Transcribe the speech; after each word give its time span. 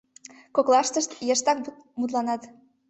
Коклаштышт 0.55 1.11
йыштак 1.27 1.57
мутланат: 1.99 2.41